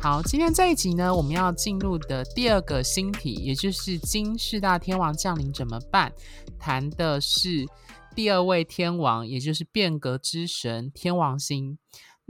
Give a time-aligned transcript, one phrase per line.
[0.00, 6.12] 好，今天这一集呢，我们要进入的第二个星体，也就是今四大天王降临怎么办？
[6.56, 7.66] 谈的是
[8.14, 11.76] 第二位天王，也就是变革之神天王星。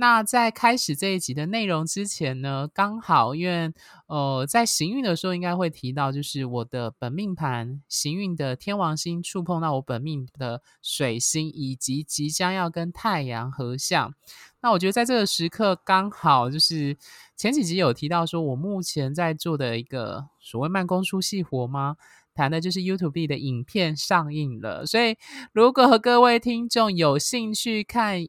[0.00, 3.72] 那在开始这一集的内容之前呢，刚好因为
[4.06, 14.14] 呃，在行运的时候应该会提到，就是我的本命盘行运的天王星触碰到我本命的水星，以及即将要跟太阳合相。
[14.60, 16.96] 那我觉得在这个时刻刚好就是
[17.36, 21.96] 前几集有提到说，我目前在做的一个所谓慢工出细活吗？
[22.36, 25.16] 谈的就是 YouTube 的影片上映了，所以
[25.52, 28.28] 如果和各位听众有兴趣看。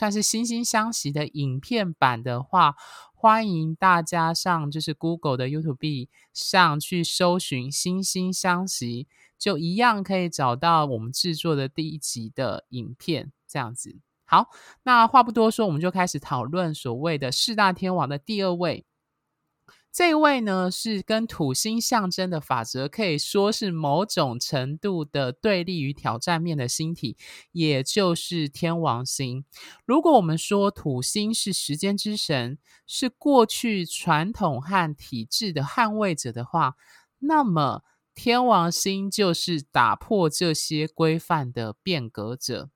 [0.00, 2.74] 算是惺惺相惜的影片版的话，
[3.12, 9.06] 欢迎大家上就是 Google 的 YouTube 上去搜寻惺惺相惜，
[9.38, 13.30] 就一样可以找到我们制作的第一集的影片。
[13.46, 14.48] 这样子，好，
[14.84, 18.86] 那话不多说，我们就开始讨论所谓的四大天王的第二位。
[19.92, 27.16] 这位呢，是跟土星象征的法则，可以说是某种程度的对立与挑战面的星体，
[27.50, 29.44] 也就是天王星。
[29.84, 36.76] 如果我们说土星是时间之神，是过去传统和体制的捍卫者的话，
[37.18, 37.82] 那么
[38.14, 42.70] 天王星就是打破这些规范的变革者。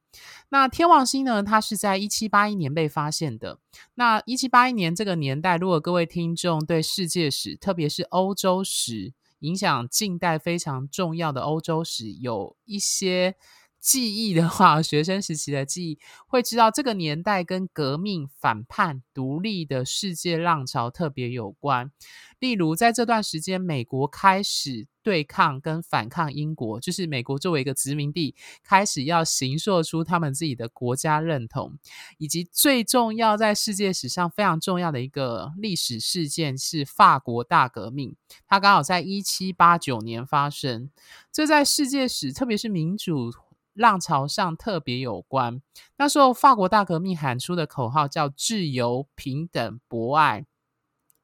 [0.49, 3.59] 那天王星呢，它是在一七八一年被发现的。
[3.95, 13.35] 那一七八一年这个年代，如果各位听众对世界史，特别是欧洲史，影响近代非常重要的欧洲史，有一些
[13.81, 21.91] 记忆的话， 学生时期的记忆会知道，这个年代跟革命、反叛、独立的世界浪潮特别有关。
[22.39, 28.35] 例如，在这段时间，美国开始对抗跟反抗英国，就是美国作为一个殖民地，
[28.65, 31.79] 开始要形塑出他们自己的国家认同，
[32.19, 38.17] 以及最重要，在世界史上非常重要的一个历史事件是法国大革命，
[38.49, 40.91] 它刚好在一七八九年发生。
[41.31, 43.33] 这在世界史，特别是民主。
[43.75, 45.61] 浪潮上特别有关。
[45.97, 50.47] 那时候，法国大革命喊出的口号叫“自由、平等、博爱”。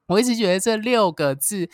[0.08, 1.70] 我一直觉得这六个字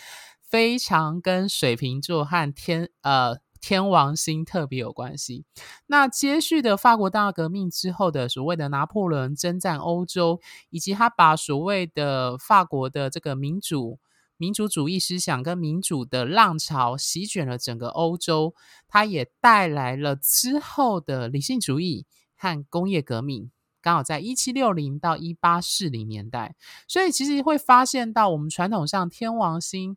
[0.57, 5.45] 非常跟水瓶座和天呃天王星特别有关系。
[5.87, 10.41] 那接续的法国大革命之后的所谓的拿破仑征战欧洲，
[10.71, 13.99] 以及他把所谓的法国的这个民主。
[14.39, 18.55] 民主主义思想跟民主的浪潮席卷了整个欧洲，
[18.89, 23.51] 它也带来了之后的理性主义和工业革命，
[23.83, 26.55] 刚好在一七六零到一八四零年代。
[26.89, 29.97] 所以其实会发现到，我们传统上天王星，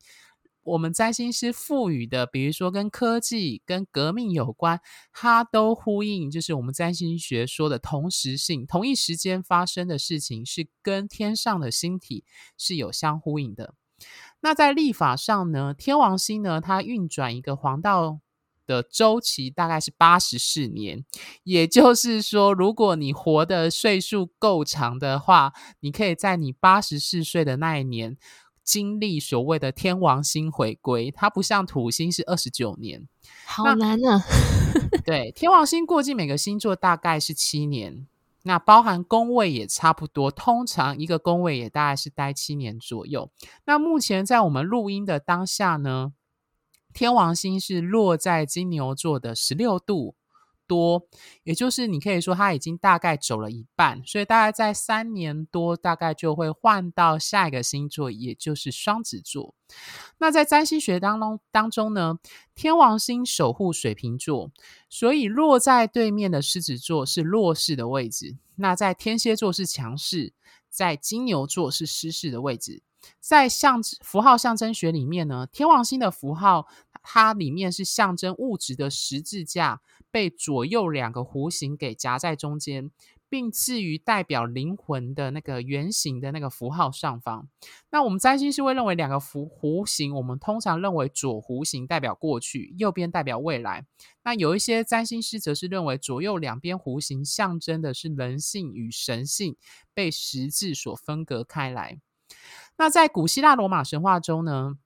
[0.69, 4.79] 我们占星师赋予的，比如说跟科技、跟革命有关，
[5.11, 12.23] 它都呼应，就是我们占星学说的同时性，同一时间发生的事情是跟天上的星体
[12.57, 13.73] 是有相呼应的。
[14.41, 18.19] 那在历法上呢，天王星呢，它运转一个黄道
[18.65, 21.03] 的周期大概是八十四年，
[21.43, 28.15] 也就是说，如果你活的岁数够长的话，你可以在你八十四岁的那一年
[28.69, 31.09] 经历所谓的天王星回归。
[31.09, 33.07] 它不像土星是二十九年，
[33.47, 34.21] 好难啊！
[35.03, 38.05] 对，天王星过境每个星座大概是七年。
[38.43, 43.31] 那包含宫位也差不多，通常一个宫位也大概是待七年左右。
[43.65, 46.13] 那目前在我们录音的当下呢，
[46.93, 50.13] 天王星是落在金牛座的十六度。
[50.69, 51.07] 多，
[51.43, 59.55] 也就是你可以说它已经大概走了一半，所以大概在三年多，大概就会换到下一个星座，也就是双子座。
[60.19, 62.19] 那在占星学当中当中呢，
[62.53, 64.51] 天王星守护水瓶座，
[64.87, 68.37] 所以落在对面的狮子座是弱势的位置。
[68.55, 70.33] 那在天蝎座是强势，
[70.69, 72.83] 在金牛座是失势的位置。
[73.21, 76.67] 在象符号象征学里面呢，天王星的符号
[77.01, 79.81] 它里面是象征物质的十字架。
[80.11, 82.91] 被左右两个弧形给夹在中间，
[83.29, 87.47] 并置于代表灵魂的那个圆形的那个符号上方。
[87.91, 93.85] 那我们占星师会认为两个弧弧形，我们通常认为左弧形代表过去，右边代表未来。
[94.23, 99.55] 那有一些占星师则是认为左右两边弧形象征的是人性与神性
[99.93, 101.99] 被实质所分隔开来。
[102.77, 104.77] 那在古希腊罗马神话中呢，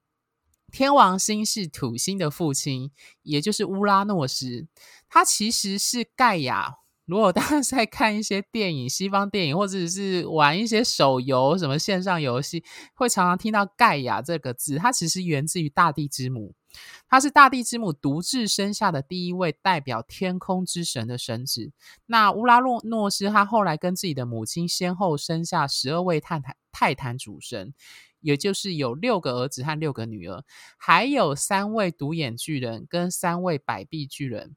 [0.74, 2.90] 天王星是土星的父亲，
[3.22, 4.66] 也就是乌拉诺斯，
[5.08, 6.80] 他其实是盖亚。
[7.06, 12.64] 如果大家 在看一些电影，西方电影，或者是玩一些手游、什么线上游戏，
[12.96, 14.78] 会常常听到盖亚这个字。
[14.78, 16.56] 它其实源自于大地之母，
[17.08, 21.72] 它是大地之母独自生下的第一位代表天空之神的神子。
[22.08, 27.74] 那乌拉诺诺斯他后来跟自己的母亲先后生下十二位泰坦泰坦主神，
[28.24, 30.44] 也就是有六个儿子和六个女儿，
[30.78, 34.56] 还有三位独眼巨人跟三位百臂巨人。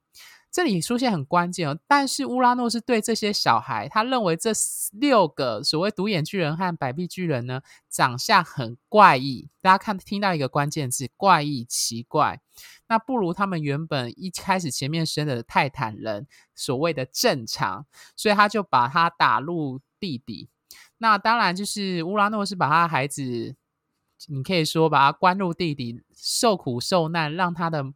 [0.49, 4.51] 这里出现很关键哦，但是乌拉诺是对这些小孩，他认为这
[4.93, 7.61] 六个所谓独眼巨人和百臂巨人呢，
[7.91, 9.49] 长相很怪异。
[9.61, 12.41] 大家看听到一个关键字：怪异、奇怪。
[12.87, 16.25] 那不如他们原本一开始前面生的泰坦人
[16.55, 17.85] 所谓的正常，
[18.15, 20.49] 所以他就把他打入地底。
[20.97, 23.55] 那当然就是乌拉诺是把他的孩子，
[24.27, 27.93] 你可以说把他关入地底，受苦受难，让他的。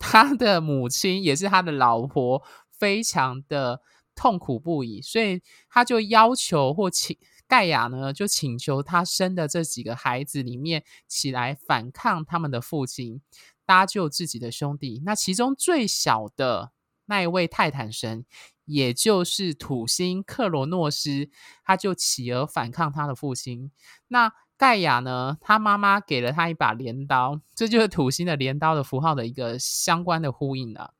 [0.00, 2.42] 他的母亲也是他的老婆，
[2.72, 3.80] 非常的
[4.16, 7.16] 痛苦不已，所以他就要求或请
[7.46, 13.22] 盖亚呢，就请求他生的这几个孩子里面起来反抗他们的父亲，
[13.64, 15.02] 搭救自己的兄弟。
[15.04, 16.72] 那其中最小的
[17.04, 18.26] 那一位泰坦神，
[18.66, 21.30] 也就是土星克罗诺斯，
[21.64, 23.70] 他就企而反抗他的父亲。
[24.08, 30.94] 那盖亚呢，他妈妈给了他一把镰刀，这就是土星的镰刀的符号的一个相关的呼应了。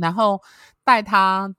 [0.00, 0.42] 然后
[0.84, 1.54] 带他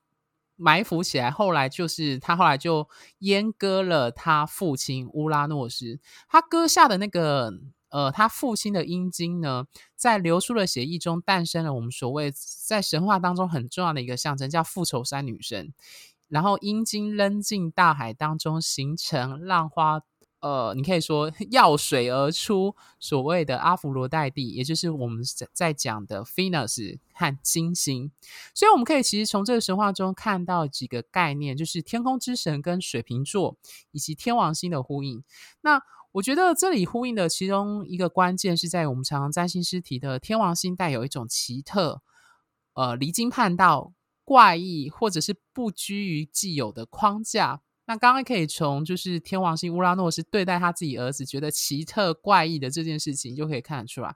[0.55, 2.87] 埋伏起来，后来就是他后来就
[3.19, 5.99] 阉割了他父亲乌拉诺斯。
[6.29, 7.51] 他割下的那个
[7.89, 12.31] 呃，他父亲的阴茎呢，在流出的血液中诞生了我们所谓
[12.67, 15.73] 在神话当中很重要的一个象征，叫复仇三女神。
[16.27, 20.01] 然后阴茎扔进大海当中，形成浪花。
[20.39, 28.11] 呃，你可以说 药水而出，所谓的阿芙罗黛蒂，也就是我们在讲的 Venus 和金星。
[28.53, 33.57] 所以我们可以其实从这个神话中看到几个概念，就是天空之神跟水瓶座
[33.91, 35.23] 以及天王星的呼应。
[35.61, 35.81] 那
[36.17, 42.01] 我觉得这里呼应的其中一个关键是在我们常常占星师提的天王星带有一种奇特、
[42.73, 43.93] 呃离经叛道、
[44.23, 47.61] 怪异，或者是不拘于既有的框架。
[47.85, 54.15] 那刚刚可以从就是天王星乌拉诺斯对待他自己儿子觉得奇特怪异的这件事情就可以看得出来。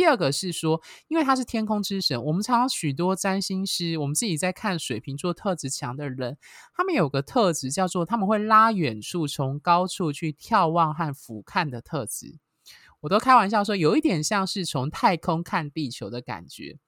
[0.00, 6.38] 第二个是说，因为他是天空之神，我们常常许多占星师，我们自己在看水瓶座特质强的人，
[6.74, 12.38] 他们有个特质叫做他们会拉远处，从高处去眺望和俯瞰的特质。
[13.00, 16.78] 我都开玩笑说，有一点像是从太空看地球的感觉。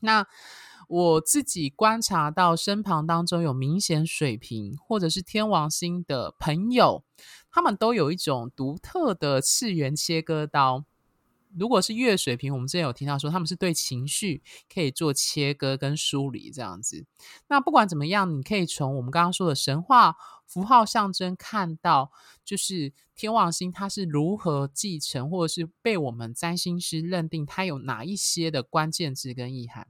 [0.00, 0.26] 那。
[0.86, 7.02] 我自己观察到身旁当中有明显水瓶或者是天王星的朋友，
[7.50, 10.84] 他们都有一种独特的次元切割刀。
[11.56, 14.42] 如果是月水瓶，我们之前有听到说他们是对情绪
[14.72, 17.06] 可以做切割跟梳理这样子。
[17.48, 20.16] 那不管怎么样，你可以从我们刚刚说的神话
[20.46, 22.10] 符号象征看到，
[22.44, 29.86] 就是天王星它是如何继承，或者是被我们占星师认定它有哪一些的关键字跟意涵。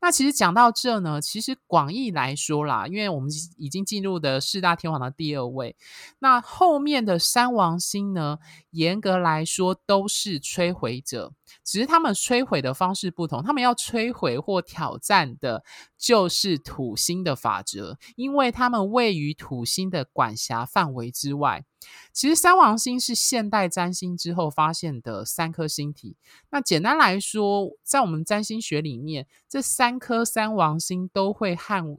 [0.00, 5.76] 那其实讲到这呢，其实广义来说啦，因为我们已经进入的四大天王的第二位，
[6.18, 8.38] 那后面的三王星呢，
[8.70, 11.32] 严格来说都是摧毁者，
[11.64, 15.64] 只是他们摧毁的方式不同，他们要摧毁或挑战的
[15.96, 21.64] 就是土星的法则，因为他们位于土星的管辖范围之外。
[22.12, 26.16] 其实三王星是现代占星之后发现的三颗星体。
[26.50, 31.96] 那简单来说，在我们占星学里面，这三颗三王星都会撼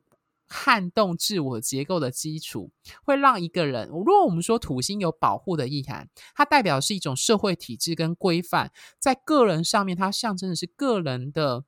[0.48, 2.72] 撼动自我结构的基础，
[3.04, 3.88] 会让一个人。
[3.90, 11.66] 如果我们说土星有保护的意涵，它代表是一种社会体制跟规范，在个人上面，它象征的是个人的。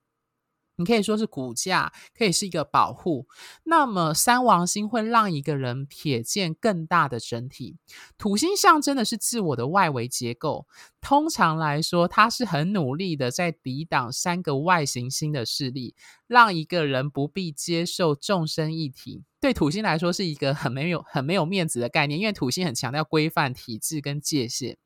[0.77, 3.27] 你可以说是骨架，可以是一个保护。
[3.63, 7.77] 那么三王星会让一个人瞥见更大的整体。
[8.17, 10.67] 土星象征的是自我的外围结构。
[11.01, 15.95] 通常来说，它是很努力的在抵挡三个外行星的势力，
[16.27, 19.23] 让一个人不必接受众生一体。
[19.39, 24.77] 对土星来说，是一个很没有、很没有面子的概念，因为土星很强调规范、体制跟界限。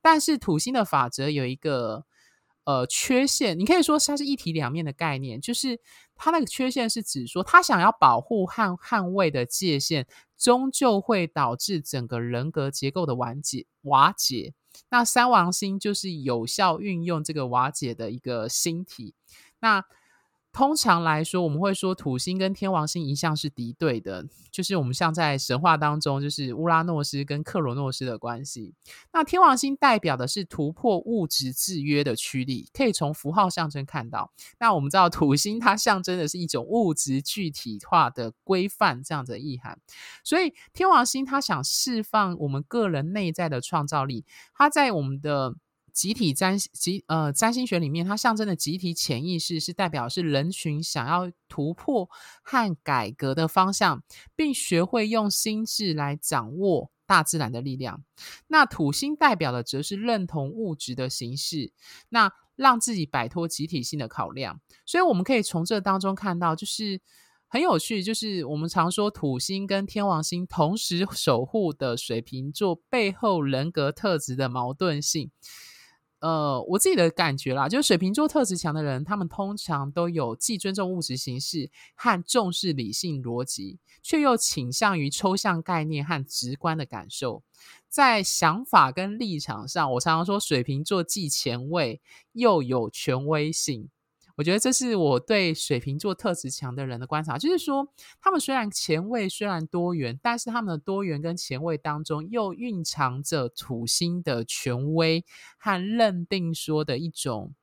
[0.00, 2.04] 但是土星的法则有一个。
[2.64, 5.80] 呃，缺陷，你可以说它是一体两面的概念，就是
[6.14, 10.06] 它那个缺陷是指说，他想要保护和捍卫的界限，
[10.38, 13.66] 终究会导致整个人格结构的完结。
[13.82, 14.54] 瓦解，
[14.90, 19.14] 那三王星就是有效运用这个瓦解的一个星体。
[19.58, 19.84] 那
[20.52, 28.74] 通常来说，我们会说土星跟天王星一向是敌对的，就是我们像在神话当中，就是乌拉诺斯跟克罗诺斯的关系。
[29.14, 34.30] 那天王星代表的是突破物质制约的驱力，可以从符号象征看到。
[34.60, 39.78] 那我们知道土星它象征的是一种物质具体化的规范这样子的意涵，
[40.22, 45.54] 所以天王星它想释放我们个人内在的创造力，它在我们的。
[45.92, 52.08] 集体占集呃占星学里面，它象征的集体潜意识是代表是人群想要突破
[52.42, 54.02] 和改革的方向，
[54.34, 58.02] 并学会用心智来掌握大自然的力量。
[58.46, 61.72] 那土星代表的则是认同物质的形式，
[62.08, 64.60] 那让自己摆脱集体性的考量。
[64.86, 67.00] 所以我们可以从这当中看到，就是
[67.48, 75.30] 很有趣，就是我们常说土星跟天王星同时守护的水瓶座背后人格特质的矛盾性。
[76.22, 87.42] 呃，我自己的感觉啦，就是水瓶座特质强的人，他们通常都有既尊重物质形式和重视理性逻辑，却又倾向于抽象概念和直观的感受。
[87.88, 92.00] 在想法跟立场上，我常常说水瓶座既前卫
[92.32, 93.90] 又有权威性。
[94.36, 97.88] 我觉得这是我对水瓶座特质强的人的观察，就是说，
[98.20, 105.24] 他们虽然前卫，虽然多元，但是他们的多元跟前卫当中，又蕴藏着土星的权威
[105.58, 107.54] 和认定说的一种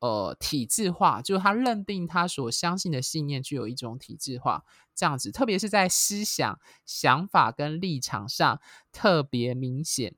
[0.00, 4.64] 呃体制化，就是他认定他所相信的信念具有一种体制化，
[4.94, 8.60] 这样子，特别是在思想、想法跟立场上
[8.92, 10.14] 特别明显。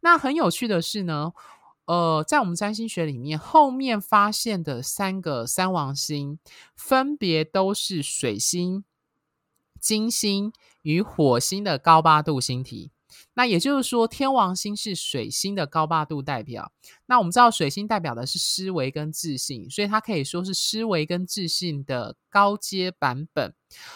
[0.00, 1.32] 那很有趣的是呢。
[1.88, 6.38] 呃，在我们占星学里面，后面发现的三个三王星，
[6.76, 8.84] 分别都是水星、
[9.80, 10.52] 金星
[10.82, 12.90] 与火星的高八度星体。
[13.34, 16.72] 那也就是说，天王星是水星的高八度代表。
[17.06, 23.54] 那我们知道，水星代表的是思维跟自信，所以它可以说是思维跟自信的高阶版本。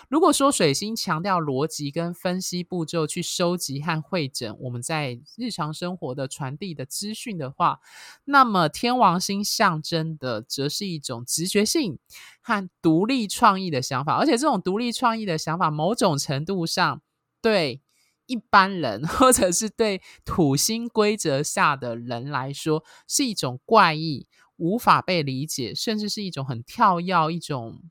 [0.09, 7.81] 如果说水星强调逻辑跟分析步骤，去收集和汇整我们在日常生活的传递的资讯的话，
[8.25, 11.99] 那么天王星象征的则是一种直觉性
[12.40, 17.02] 和独立创意的想法，而且这种独立创意的想法，某种程度上
[17.40, 17.81] 对。
[18.33, 27.83] 一般人，或者是对土星规则下的人来说，是一种怪异、无法被理解，甚至是一种很跳跃、一种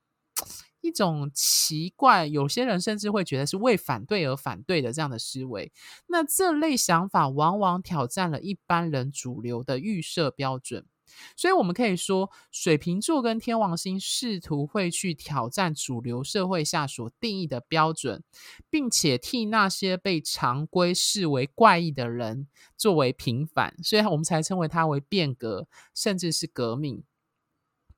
[0.82, 2.26] 一种奇怪。
[2.26, 5.72] 有些人甚至会觉得是为反对而反对的这样的思维。
[6.08, 10.88] 那这类想法往往挑战了一般人主流的预设标准。
[11.36, 18.24] 所以，我们可以说，水瓶座跟天王星试图会去挑战主流社会下所定义的标准，
[18.70, 27.04] 并且替那些被常规视为怪异的人作为平反，所以我们才称为它为变革，甚至是革命。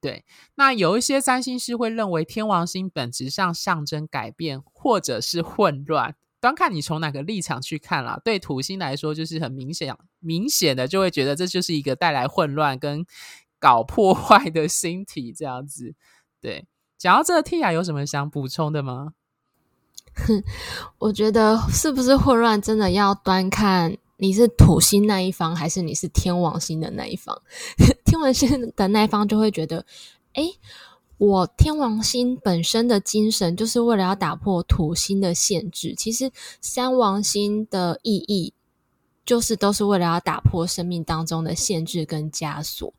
[0.01, 6.15] 对，那有一些占星师会认为，天王星本质上象征改变，或者是混乱。
[6.44, 8.20] 端看你从哪个立场去看啦。
[8.22, 13.06] 对土星来说，就是很明显、明显的就会觉得这就是一个带来混乱跟
[13.60, 15.96] 搞破 坏的星体这样子。
[16.42, 19.14] 对，讲到这个，Tia 有什么想补充的吗？
[20.16, 20.44] 哼，
[21.00, 27.42] 我觉得是不是混乱，真的要端看你是土星那一方，还是你是天王星的那一方。
[28.04, 29.86] 天王星的那一方就会觉得，
[30.34, 30.44] 哎。
[31.24, 35.96] 我天王星本身的精神就是为了要打破土星的限制。
[35.96, 38.53] 其实三王星的意义
[39.25, 42.94] 就是都是为了要打破生命当中的限制跟枷锁。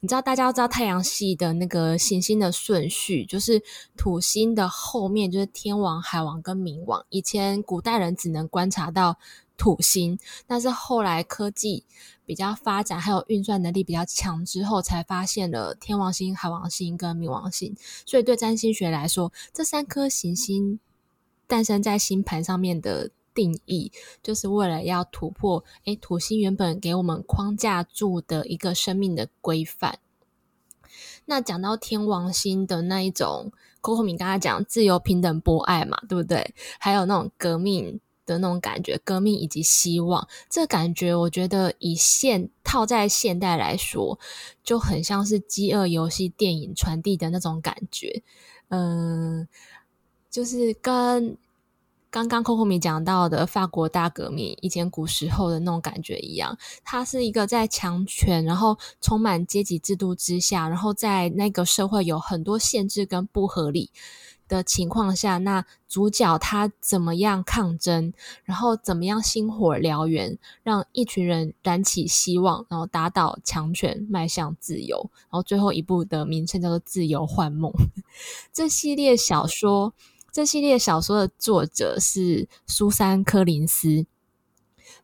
[0.00, 3.62] 你知道，大家都知道太阳系的那个行星的顺序，就是
[3.96, 7.02] 土星的后面就是天王、海王跟冥王。
[7.08, 9.16] 以前古代人只能观察到
[9.56, 11.84] 土星，但是后来科技
[12.30, 17.74] 比较发展，还有运算能力比较强之后，才发现了天王星、海王星跟冥王星。
[18.06, 20.78] 所以对占星学来说，这三颗行星
[21.48, 23.90] 诞生在星盘上面的定义，
[24.22, 29.98] 就是为了要突破诶土星原本给我们框架住的一个生命的规范。
[31.24, 33.50] 那讲到天王星的那一种
[33.82, 36.54] ，Coco 米刚才讲自由、平等、博爱嘛，对不对？
[36.78, 37.98] 还有那种革命。
[38.30, 44.18] 的那种感觉，革命以及希望，这感觉我觉得以现套在现代来说，
[44.62, 48.22] 就很像是饥饿游戏电影传递的那种感觉。
[48.68, 49.48] 嗯，
[50.30, 51.36] 就是跟
[52.08, 63.90] 刚刚 Coco 米讲到的法国大革命以前古时候的那种感觉一样，它是一个在强权，然后充满阶级制度之下，然后在那个社会有很多限制跟不合理。
[64.50, 75.08] 的情况下，那主角他怎么样抗争，然后怎么样星火燎原，让一群人燃起希望，然后打倒强权，迈向自由。
[75.14, 77.70] 然后最后一部的名称叫做《自由幻梦》。
[78.52, 79.94] 这系列小说，
[80.32, 84.04] 这系列小说的作者是苏珊·柯林斯。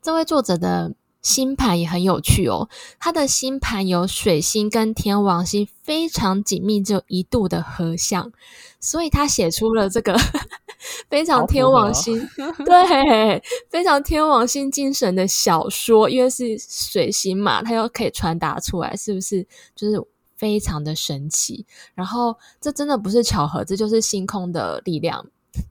[0.03, 0.95] 这位作者的
[1.27, 2.69] 星盘也很有趣哦，
[3.01, 8.31] 他的星盘有水星跟天王星非常紧密，只有一度的合相，
[8.79, 10.17] 所以他写出了这个
[11.11, 12.17] 非常天王星，
[12.65, 19.45] 对，非常天王星精神的小说，因为是水星嘛，他又可以传达出来，是不是？
[19.75, 20.01] 就是
[20.37, 21.67] 非常的神奇。
[21.97, 25.27] 然后这真的不是巧合，这就是星空的力量。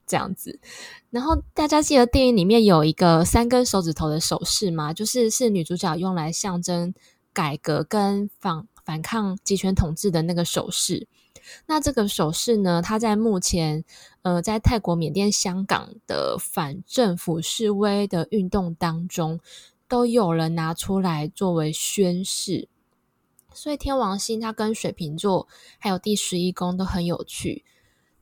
[0.06, 0.58] 这样子，
[1.10, 4.92] 然后大家记得电影里面有一个三根手指头的手势吗？
[4.92, 6.94] 就是是女主角用来象征
[7.32, 11.06] 改革跟反反抗集权统治的那个手势。
[11.66, 13.84] 那这个手势呢，它在目前
[14.22, 19.38] 呃在泰国、缅甸、香港的反政府示威的运动当中，
[19.86, 22.68] 都有人拿出来作为宣示。
[23.54, 27.64] 所以天王星它跟水瓶座还有第十一宫都很有趣。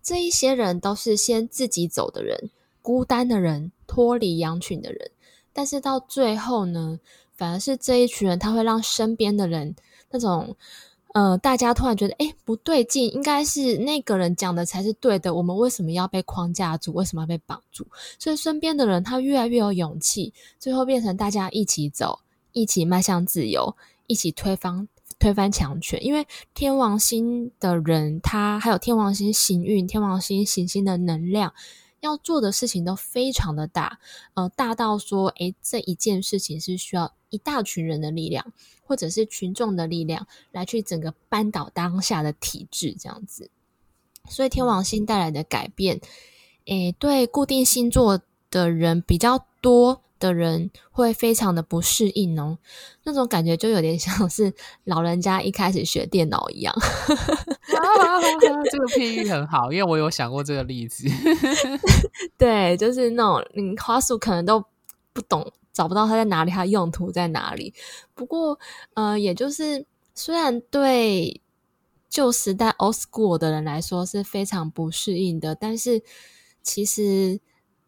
[0.04, 2.50] 这一些人都是先自己走的人，
[2.82, 5.10] 孤单的人，脱离羊群的人。
[5.54, 7.00] 但是到最后呢，
[7.32, 9.74] 反而是这一群人，他会让身边的人
[10.10, 10.54] 那种，
[11.14, 15.32] 呃，大家突然觉得，诶，不对劲，应该是那个人讲的才是对的。
[15.32, 16.92] 我们为什么要被框架住？
[16.92, 17.86] 为什么要被绑住？
[18.18, 22.18] 所以身边的人他越来越有勇气，最后变成大家一起走，
[22.52, 23.74] 一起迈向自由，
[24.06, 24.86] 一起推翻。
[25.18, 31.54] 推翻强权，因为天王星的人，他还有天王星行运、天王星行星的能量，
[32.00, 33.98] 要做的事情都非常的大，
[34.34, 38.52] 呃，大到说，诶，这一件事情是需要一大群人的力量，
[38.84, 43.50] 或者是群众的力量来去整个扳倒当下的体制，这样子。
[44.28, 46.00] 所以天王星带来的改变，
[46.66, 50.02] 诶，对固定星座的人比较多。
[50.24, 52.56] 的人会非常的不适应哦，
[53.02, 54.54] 那种感觉就有点像是
[54.84, 56.74] 老人家一开始学电脑一样。
[58.70, 61.06] 这个譬喻很好，因为我有想过这个例子。
[62.38, 64.64] 对，就是那种你花束可能都
[65.12, 67.74] 不懂，找不到它在哪里，它用途在哪里。
[68.14, 68.58] 不过，
[68.94, 71.42] 呃，也就是虽然对
[72.08, 76.02] 旧时代 old school 的人来说是非常不适应的，但是
[76.62, 77.40] 其实，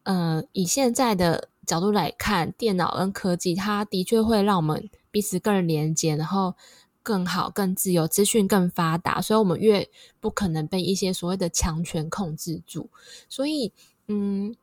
[0.03, 1.49] 呃，以现在的。
[1.67, 6.55] 角度来看，电脑跟科技，它的确会让我们彼此更连接，然后
[7.03, 9.87] 更好、更自由，资讯更发达，所以我们越
[10.19, 12.89] 不可能被一些所谓的强权控制住。
[13.29, 13.71] 所以，
[14.07, 14.55] 嗯，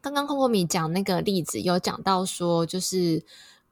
[0.00, 3.24] 刚刚空空米讲那个例子，有讲到说，就是，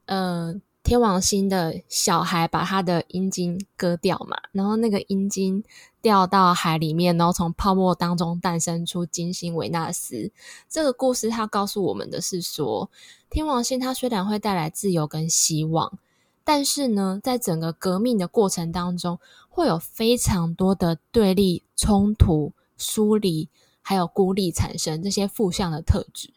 [0.07, 0.61] 嗯。
[0.85, 5.63] 天王星的小孩把他的阴茎割掉嘛，然后那个阴茎
[6.01, 10.33] 掉到海里面，然后从泡沫当中诞生出金星维纳斯。
[10.69, 12.91] 这个故事它告诉我们的是说，
[13.31, 15.99] 天王星它虽然会带来自由跟希望，
[16.43, 23.49] 但是呢，在整个革命的过程当中，会有非常多的对立、冲突、疏离，
[23.81, 26.33] 还有孤立产生这些负向的特质。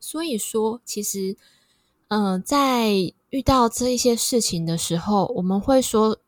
[0.00, 1.36] 所以说，其实。
[2.10, 2.90] 嗯、在
[3.30, 6.18] 遇到这一些事情的时候，我们会说，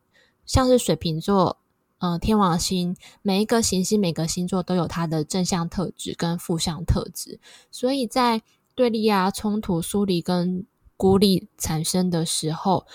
[0.46, 1.58] 像是水瓶座，
[1.98, 7.40] 嗯、天王星，每一个行星，每个星座都有它的正向特质跟负向特质，
[7.72, 8.42] 所以在
[8.76, 10.64] 对立啊、冲突、疏离跟
[10.96, 12.86] 孤立产生的时候，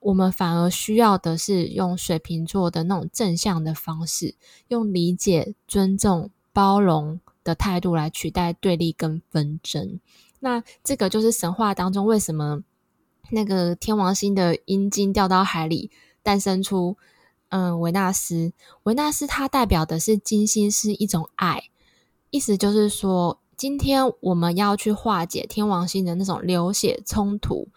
[0.00, 4.34] 我们反而需要的是用水瓶座的那种正向的方式，
[4.68, 10.00] 用理解、尊重、包容的态度来取代对立跟纷争。
[10.40, 12.62] 那这个就是神话当中为什么
[13.30, 15.90] 那个天王星的阴茎掉到海里，
[16.22, 16.96] 诞生出
[17.48, 18.52] 嗯维纳斯。
[18.84, 21.64] 维纳斯它代表的是金星，是一种爱，
[22.30, 27.68] 意思就是说，今天我们要去化解天王星的那种流血冲突。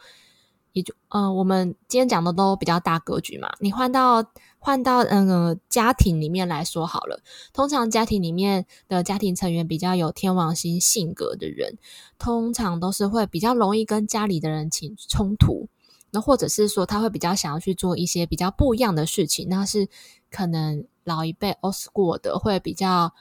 [0.74, 3.52] 也就嗯、我们今天讲的都比较大格局嘛。
[3.60, 4.24] 你换到
[4.62, 7.21] 换到嗯、呃、家庭里面来说好了。
[7.52, 11.80] 通常家庭里面的家庭成员比较有天王星性格的人，
[12.19, 15.67] 通常都是会比较容易跟家里的人起冲突。
[16.12, 19.89] 那或者是说他会比较想要去做一些比较不一样的事情，那是
[20.30, 23.13] 可能老一辈 old school 的会比较。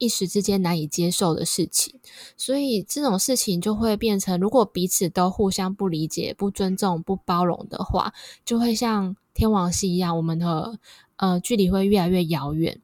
[0.00, 1.98] 一时之间难以接受的事情，
[2.36, 10.80] 所以这种事情就会变成，如果彼此都互相不理解、不尊重、不包容的话，就会像天王星一样，我们的
[11.14, 12.82] 呃距离会越来越遥远。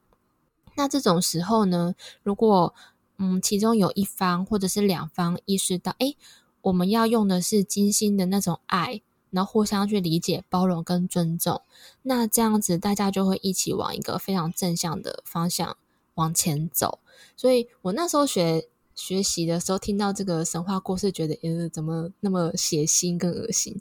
[0.77, 2.73] 那这种时候呢，如果
[3.19, 6.17] 嗯其中有一方或者是两方意识到，诶，
[6.61, 11.63] 我们要用的是金星的那种爱，然后互相去理解、包容跟尊重，
[12.03, 15.77] 那这样子大家就会一起往一个非常正向的方向。
[16.15, 17.01] 往前走。
[17.37, 23.81] 所以我那时候学学习的时候，听到这个神话故事，觉得呃，怎么那么血腥跟恶心？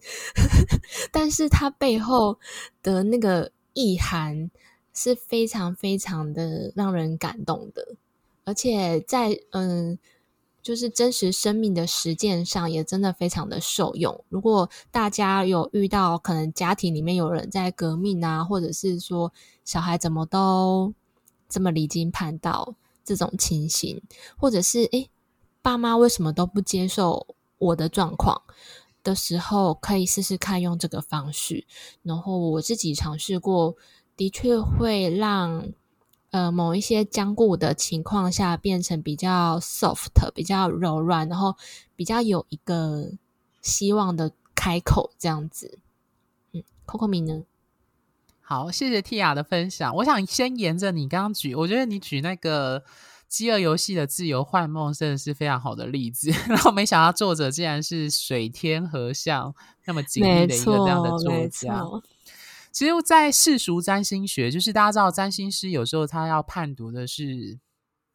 [1.11, 2.39] 但是它背后
[2.81, 4.49] 的那个意涵
[4.93, 7.95] 是非常非常的让人感动的，
[8.43, 9.97] 而且在嗯。
[10.63, 14.23] 就是真实生命的实践上，也真的非常的受用。
[14.29, 19.33] 如果大家有遇到可能家庭里面有人在革命啊，或者是说
[19.65, 20.93] 小孩怎么都
[21.49, 24.01] 这么离经叛道这种情形，
[24.37, 25.09] 或者是诶，
[25.61, 28.41] 爸妈为什么都不接受我的状况
[29.03, 31.65] 的时候，可以试试看用这个方式。
[32.01, 33.75] 然后我自己尝试过，
[34.15, 35.71] 的确会让。
[36.33, 41.55] 呃，某一些僵固的情况下，变成比较 soft、比较柔软，然后
[41.95, 43.11] 比较有一个
[43.61, 45.77] 希望的开口，这样子。
[46.51, 47.43] 嗯，Coco 米呢？
[48.45, 49.95] 好，谢谢 Tia 的分享。
[49.95, 52.81] 我想先沿着你刚刚举，我觉得你举那个
[53.29, 56.29] 《饥饿游戏》的自由幻梦，真的是非常好的例子。
[56.49, 61.83] 然后没想到作者竟然是水天合相那么紧密的一个这样的作家。
[62.71, 67.59] 其实，在世俗占星学，就是大家知道，占星师有时候他要判读的是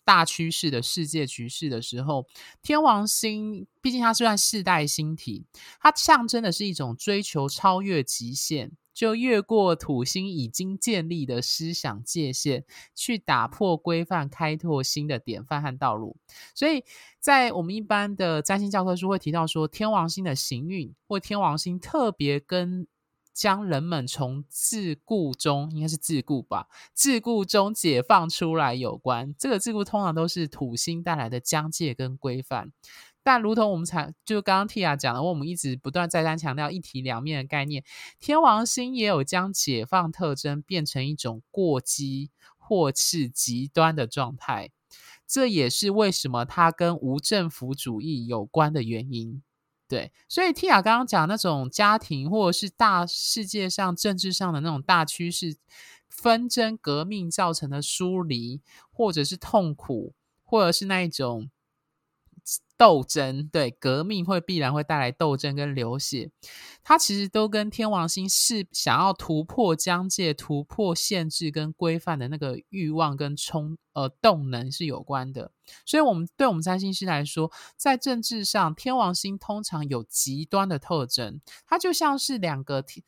[0.04, 2.26] 大趋势的世界局势的时候，
[2.60, 5.46] 天王星毕竟它是算世代星体，
[5.80, 12.64] 它象征的是一种追求超越极限，就越过土星已经建立的思想界限，
[12.96, 16.16] 去打破规范，开拓新的典范和道路。
[16.52, 16.82] 所以
[17.20, 22.88] 在我们一般的占星教科书会提到说，天王星的行运或天王星特别跟
[23.32, 29.32] 将人们从桎梏中，应该是桎梏吧，桎梏中解放出来有关。
[29.38, 32.72] 这个桎梏通常都是土星带来的疆界跟规范。
[33.28, 37.84] 但如同我们才就刚刚 Tia 讲的，我们一直不断再三强调一体两面的概念，
[38.18, 44.70] 天王星也有将解放特征变成一种过激或是极端的状态。
[45.26, 49.42] 这也是为什么它跟无政府主义有关的原因。
[49.86, 55.58] 对，所以 Tia 刚刚讲那种家庭或者是大世界上政治上的那种大趋势
[56.08, 60.14] 纷争、革命造成的疏离，或者是痛苦，
[60.46, 61.50] 或者是那一种。
[62.76, 66.30] 斗争，对，革命会必然会带来斗争跟流血，
[66.84, 75.50] 它其实都跟天王星是想要突破疆界、突破限制跟规范的那个欲望跟冲呃动能是有关的。
[75.84, 83.04] 所以，我们对我们占星师来说，在政治上，天王星通常有极端的特征，它就像是两个天。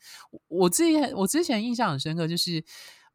[0.49, 2.63] 我之前我之前印象很深刻，就是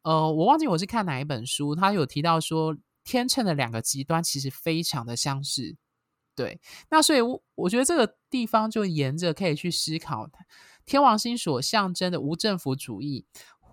[0.01, 5.75] 呃，我忘记我是看哪一本书，他有提到说，天秤的两个极端其实非常的相似。
[6.37, 10.29] 对，那所以我我觉得这个地方就沿着可以去思考，
[10.85, 13.25] 天王星所象征的无政府主义，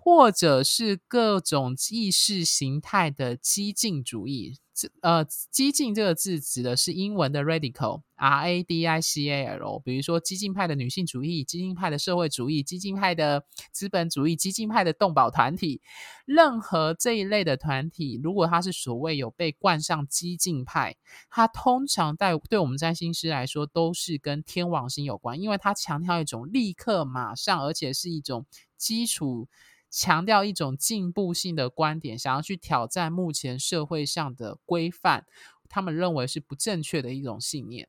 [0.05, 4.59] 或者是各种意识形态的激进主义。
[4.71, 15.81] 这呃，激进这个字指的是英文的 radical，r a d i c a l，比如说激进派的女性主义、激进派的社会主义、激进派的资本主义、激进派的动保团体，
[16.25, 20.95] 任何这一类的团体，如果它是所谓有被冠上激进派，
[21.31, 28.45] 它通常在对我们占星师来说都是跟天王星有关，因为它强调一种立刻、马上，而且是一种
[28.77, 29.47] 基础。
[29.89, 35.25] 强调一种进步性的观点，想要去挑战目前社会上的规范，
[35.69, 37.87] 他们认为是不正确的一种信念。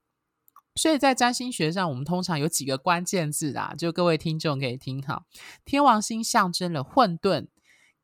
[0.75, 5.25] 所以在占星学上，我们通常有几个关键字啊，就各位听众可以听好：
[5.65, 7.47] 天王星象征了混沌、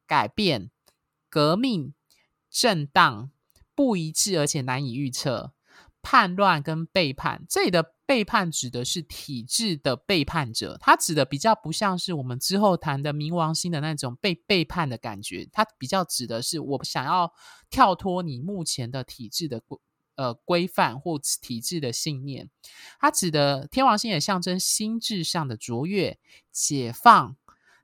[0.07, 0.71] 改变、
[1.29, 1.93] 革命、
[2.51, 3.31] 震荡、
[3.75, 5.53] 不一致，而且难以预测。
[6.01, 17.33] 叛乱跟背叛，这里的背叛指的是体制的背叛者，他指的比较不像是我们之后谈的冥王星的那种被背叛的感觉，他比较指的是我想要
[17.71, 19.79] 跳脱你目前的体制的规
[20.17, 22.51] 呃规范或体制的信念，
[23.01, 26.19] 它指的天王星也象征心智上的卓越、
[26.51, 27.37] 解放。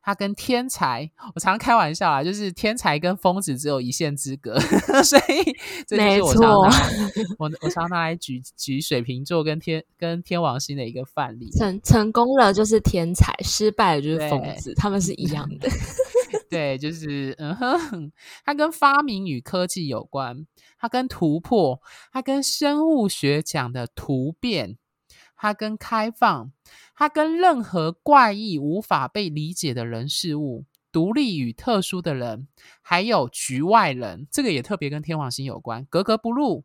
[0.09, 4.59] 他跟天才，我常常开玩笑啊，就是天才跟疯子只有一线之隔，
[5.05, 5.55] 所以
[5.87, 11.51] 这就是我常拿我我常拿来举举水瓶座跟天跟天王星的一个范例。
[11.51, 15.69] 成成功了就是天才，失败了就是疯子，他们是一样的。
[16.49, 18.11] 对，就是嗯哼，
[18.47, 20.47] 它跟发明与科技有关，
[20.79, 24.79] 它跟突破，它跟生物学讲的突变。
[25.39, 26.53] 它跟开放，
[26.95, 32.49] 它跟任何怪异、无法被理解的人事物、独立与特殊的人，
[32.83, 36.65] 还有局外人，这个也特别跟天王星有关，格格不入、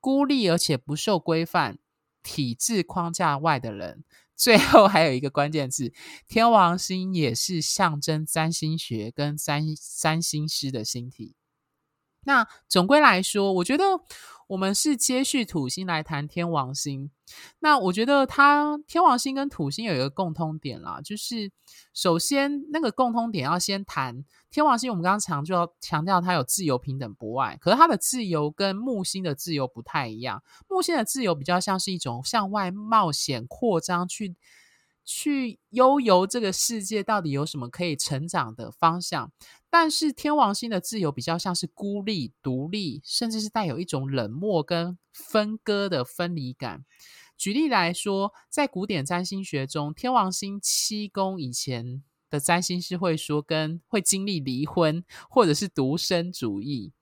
[0.00, 1.78] 孤立而且不受规范
[2.22, 4.02] 体制框架外的人。
[4.36, 5.92] 最后还有一个关键字，
[6.26, 9.62] 天王星也是象征占星学跟占
[10.00, 11.36] 占星师的星体。
[12.24, 13.84] 那总归来说，我觉得
[14.46, 17.10] 我们是接续土星来谈天王星。
[17.60, 21.50] 那我觉得它天王星跟土星有一个共通点啦，就是
[21.92, 24.90] 首先那个共通点要先谈天王星。
[24.90, 30.42] 我们刚刚强调强调它有自由、平等、博爱，可是它的自由跟木星的自由不太一样。
[30.68, 34.36] 木星的自由比较像是一种向外冒险、扩张去。
[35.04, 39.30] 去悠游这个世界到底有什么可以成长的方向？
[39.70, 46.84] 但是天王星的自由比较像是孤立、独立，甚至是带有一种冷漠跟分割的分离感。
[47.36, 56.92] 举例来说，在古典占星学中，天王星七宫以前的占星师会说，跟会经历离婚或者是独身主义。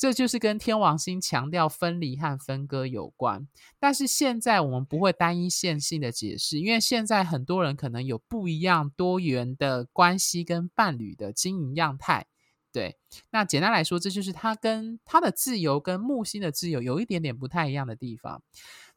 [0.00, 3.46] 这就是跟天王星强调分离和分割有关，
[3.78, 12.26] 但是现在我们不会单一线性的解释，因为现在很多人可能有不一样多元的关系跟伴侣的经营样态。
[12.72, 12.96] 对，
[13.28, 18.42] 那简单来说，这就是他跟他的自由跟木星的自由有一点点不太一样的地方。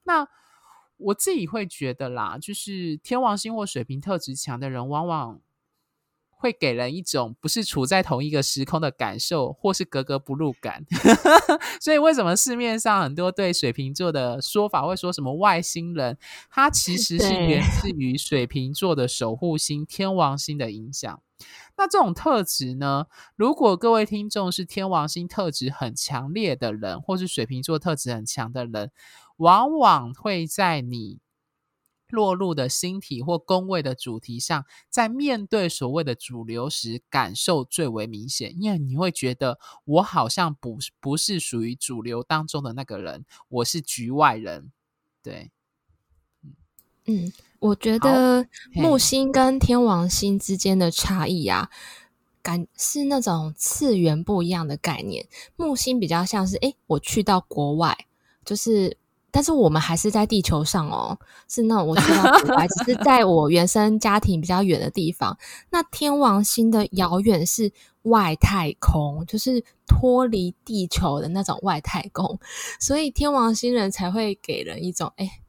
[0.04, 0.26] 那
[0.96, 5.42] 我自己会觉得啦，就是天王星或水瓶特质强的人，往往。
[6.44, 10.84] 会给人一种不是处在同一个时空的感受，或是格格不入感。
[11.80, 16.18] 所以，为什么市面上很多对水瓶座的说法会说什么外星人？
[16.52, 21.22] 它其实是源自于水瓶座的守护星天王星的影响。
[21.78, 23.06] 那这种特质呢？
[23.38, 28.92] 如果各位听众是天王星特质很强烈的人，或是水瓶座特质很强的人，
[29.38, 31.20] 往往会在你。
[32.14, 38.56] 落入的星体或宫位的主题上，在面对所谓的主流时，感受最为明显。
[38.62, 44.72] 因为你会觉得，我好像不不是属于主流当中的那个人，我是局外人。
[45.24, 45.50] 对，
[47.06, 51.72] 嗯，我觉得木星跟天王星之间的差异啊，
[52.44, 55.28] 感是那种次元不一样的概念。
[55.56, 58.06] 木星比较像是，诶，我去到国外，
[58.46, 58.98] 就是。
[59.34, 61.18] 但是我们还是在地球上哦，
[61.50, 65.36] 是那种我去到国外，只是在我原生家庭比较远的地方。
[65.72, 67.72] 那天王星的遥远是
[68.04, 72.40] 外太空，就是脱离地球的那种外太空，
[72.80, 75.42] 所以天王星人才会给人一种哎，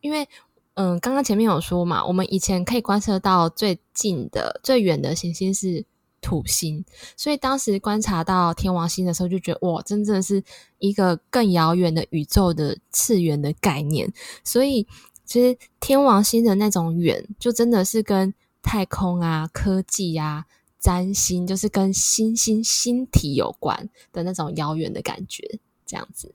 [0.00, 0.28] 因为
[0.74, 5.84] 嗯，刚刚前面有说嘛，我们以前可以观测到最近的、最远的行星是。
[6.26, 6.84] 土星，
[7.16, 10.42] 所以当时观察到天王星的时候，就觉得哇，真正是
[10.80, 14.12] 一个更遥远的宇宙的次元的概念。
[14.42, 14.84] 所以
[15.24, 20.46] 其实天王星的那种远，就真的是跟太空啊、科技啊、
[20.80, 26.34] 占星，就是跟星星星体有关的那种遥远的感觉，这样子。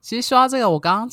[0.00, 1.08] 其实说到这个，我刚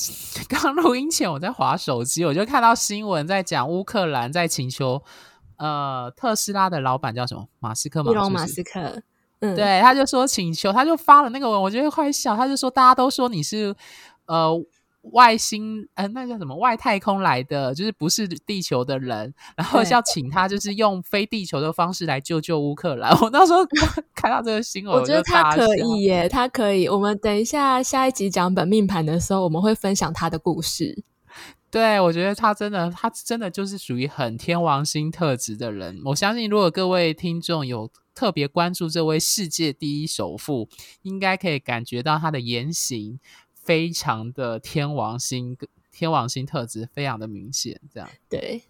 [0.47, 5.01] 刚 刚录音前我在滑手机，我就看到新闻在讲乌克兰在请求。
[5.59, 7.47] 呃，特斯拉的老板叫什么？
[7.59, 8.11] 马斯克吗？
[8.11, 9.01] 伊隆马斯克，
[9.41, 12.35] 嗯，对，他就说请求，他就发了那个文，我觉得快笑。
[12.35, 13.75] 他就说大家都说你是
[14.25, 14.49] 呃
[15.11, 23.11] 外星，呃，那叫什么外太空来的，就是不是地球的人，然后要请他就是用非地球的方式来救救乌克兰。
[23.21, 23.59] 我那时候
[24.15, 26.87] 看到这个新闻，我觉得他可以耶，他可以。
[26.87, 31.03] 我们等一下下一集讲本命盘的时候，我们会分享他的故事。
[31.71, 36.01] 对，我觉得他真的，他真的就是属于很天王星特质的人。
[36.05, 40.67] 我相信，如果各位听众有特别关注这位世界第一首富，
[41.03, 43.19] 应该可以感觉到他的言行
[43.53, 45.55] 非常的天王星，
[45.91, 47.79] 天王星特质非常的明显。
[47.93, 48.63] 这样，对，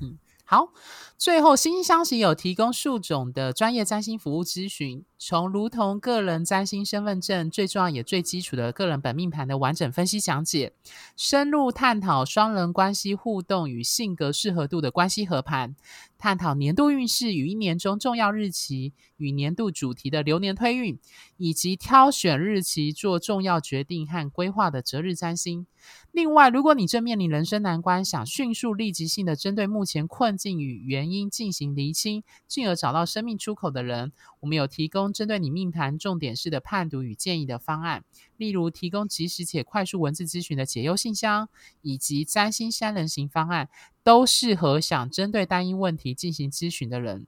[0.00, 0.18] 嗯。
[0.48, 0.72] 好，
[1.18, 10.72] 最后新星相惜有提供数种的专业占星服务咨询，从如同个人占星身份证最重要也最基础的个人本命盘的完整分析讲解，
[11.16, 15.74] 深入探讨双人关系互动与性格适合度的关系合盘，
[16.18, 20.98] 探讨年度运势与一年中重要日期与年度主题的流年推运，
[21.38, 25.66] 以及挑选日期做重要决定和规划的择日占星。
[26.10, 38.04] 另外，如果你正面临人生难关，想迅速立即性的针对目前困境与原因进行厘清，进而找到生命出口的人，我们有提供针对你命盘重点式的判读与建议的方案，
[38.36, 41.48] 例如提供即时且快速文字咨询的解忧信箱，
[41.82, 43.68] 以及占星三人行方案，
[44.02, 47.26] 都适合想针对单一问题进行咨询的人。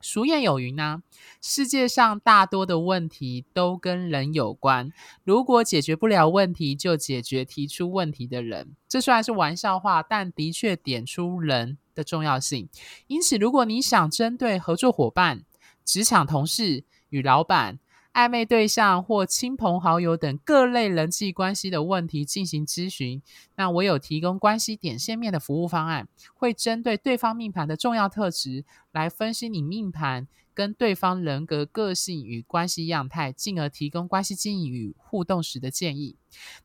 [0.00, 1.02] 俗谚有云呢，
[1.40, 4.92] 世界上大多的问题都跟人有关。
[5.22, 8.76] 如果解决不了问题，就解决提出问题的人。
[8.86, 12.68] 这虽然是玩笑话，但的确点出人的重要性。
[13.06, 15.44] 因此，如果你想针对合作伙伴、
[15.84, 17.78] 职场同事与老板，
[18.12, 23.20] 暧昧对象或亲朋好友等各类人际关系的问题进行咨询，
[23.56, 36.16] 那我有提供关系点线面的服务方案，会针对对方命盘的重要特质来分析你命盘跟对方人格、个性与关系样态，进而提供关系经营与互动时的建议。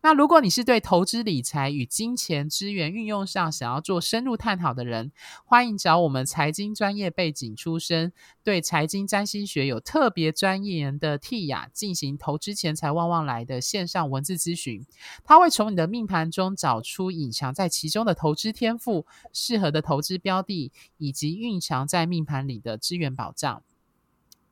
[0.01, 5.11] 那如果你是对投资理财与金钱资源运用上想要做深入探讨的人，
[5.45, 14.85] 欢迎找我们财经专业背景出身、对财经占星学有特别专业的蒂雅进行投资钱财旺旺来的线上文字咨询。
[15.23, 23.63] 他会从你的命盘中找出隐藏在其中的投资天赋、适合的投资标的，以及蕴藏在命盘里的资源保障。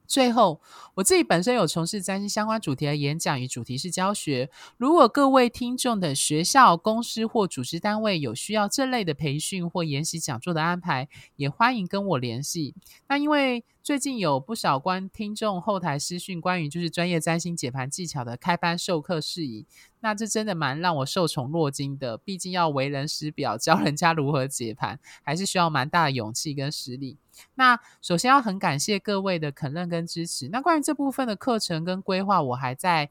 [0.08, 0.62] 最后，
[0.96, 4.50] 我自己本身有从事占星相关主题的演讲与主题式教学。
[4.78, 12.74] 如果各位听众的学校、公司或组织单位有需要这类的培训或研习讲座的安排，也欢迎跟我联系。
[13.10, 19.66] 那因为最近有不少观听众后台私讯关于就是专业占星解盘技巧的开班授课事宜，
[20.00, 22.18] 那这真的蛮让我受宠若惊的。
[22.18, 27.18] 毕竟要为人师表，教人家如何解盘，还是需要蛮大的勇气跟实力。
[27.56, 30.50] 那首先要很感谢各位的肯认跟支持。
[30.50, 33.10] 那关于这部分的课程跟规划，我还在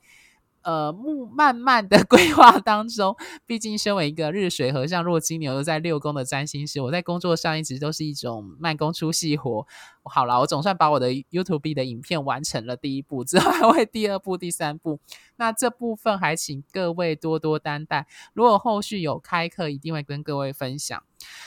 [0.63, 0.93] 呃
[1.33, 3.17] 慢慢的 规划当中。
[3.47, 9.67] 毕竟身为一个日水合相若金牛又在六宫的占星师，我在工作上一直都是一种慢工出细活。
[10.03, 14.99] 好了，我总算把我的 YouTube 的影片完成了第一步，之后还会第二步、第三步。
[15.37, 18.07] 那这部分还请各位多多担待。
[18.33, 21.03] 如果后续有开课，一定会跟各位分享。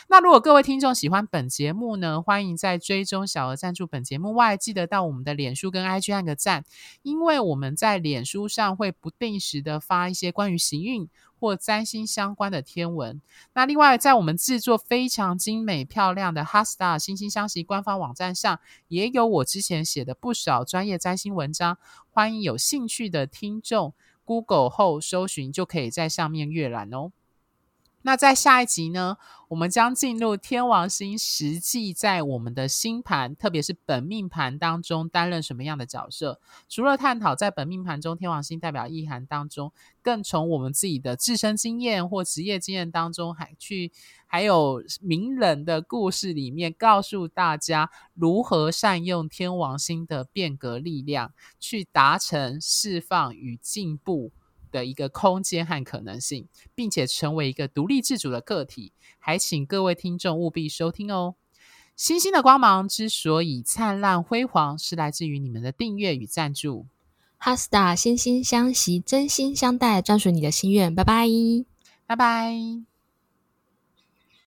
[0.08, 6.66] 那如果各位听众喜欢本节目呢，欢迎在追踪小额赞助本节目外，记得到我们的脸书跟 IG 按个赞，
[7.04, 11.08] 因为我们在脸书上会不定时的发一些关于行运
[11.40, 13.22] 或占星相关的天文。
[13.54, 21.78] 那另外，在我们制作非常精美漂亮的 HeartStar 心星相惜官方网站上，也有我之前写的不少专业占星文章，
[22.10, 23.94] 欢迎有兴趣的听众
[24.26, 27.12] Google 后搜寻，就可以在上面阅览哦。
[28.02, 29.18] 那在下一集呢，
[29.50, 36.40] 我们将进入天王星实际在我们的星盘，特别是本命盘当中担任什么样的角色。
[36.70, 43.92] 除了探讨在本命盘中天王星代表意涵当中，更从我们自己的自身经验或职业经验当中，还去
[44.26, 54.32] 还有名人的故事里面，告诉大家如何善用天王星的变革力量，去达成释放与进步。
[54.72, 61.36] 的一个空间和可能性，并且成为一个独立自主的个体，还请各位听众务必收听哦。
[61.96, 66.86] 星星的光芒之所以灿烂辉煌，是来自于你们的订阅与赞助。
[67.42, 70.94] HeartStar 心星相惜，真心相待，专属你的心愿。
[70.94, 71.28] 拜拜，
[72.06, 72.99] 拜拜。